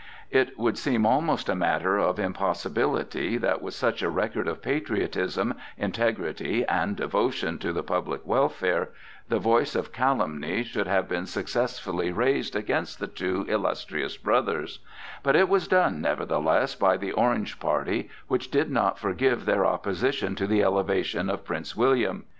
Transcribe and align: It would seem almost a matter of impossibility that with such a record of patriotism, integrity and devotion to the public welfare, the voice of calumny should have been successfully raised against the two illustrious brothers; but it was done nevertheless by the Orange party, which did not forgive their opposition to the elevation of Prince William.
It 0.31 0.57
would 0.57 0.79
seem 0.79 1.05
almost 1.05 1.47
a 1.47 1.53
matter 1.53 1.99
of 1.99 2.17
impossibility 2.17 3.37
that 3.37 3.61
with 3.61 3.75
such 3.75 4.01
a 4.01 4.09
record 4.09 4.47
of 4.47 4.59
patriotism, 4.63 5.53
integrity 5.77 6.65
and 6.65 6.95
devotion 6.95 7.59
to 7.59 7.71
the 7.71 7.83
public 7.83 8.25
welfare, 8.25 8.89
the 9.29 9.37
voice 9.37 9.75
of 9.75 9.91
calumny 9.93 10.63
should 10.63 10.87
have 10.87 11.07
been 11.07 11.27
successfully 11.27 12.11
raised 12.11 12.55
against 12.55 12.97
the 12.97 13.05
two 13.05 13.45
illustrious 13.47 14.17
brothers; 14.17 14.79
but 15.21 15.35
it 15.35 15.47
was 15.47 15.67
done 15.67 16.01
nevertheless 16.01 16.73
by 16.73 16.97
the 16.97 17.11
Orange 17.11 17.59
party, 17.59 18.09
which 18.27 18.49
did 18.49 18.71
not 18.71 18.97
forgive 18.97 19.45
their 19.45 19.67
opposition 19.67 20.33
to 20.33 20.47
the 20.47 20.63
elevation 20.63 21.29
of 21.29 21.45
Prince 21.45 21.75
William. 21.75 22.25